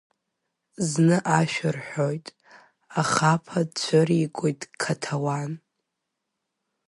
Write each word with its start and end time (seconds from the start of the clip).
Зны 0.89 1.17
ашәа 1.37 1.69
рҳәоит, 1.75 2.27
ахапа 3.01 3.59
цәыригоит 3.79 4.61
Қьаҭауан. 4.81 5.51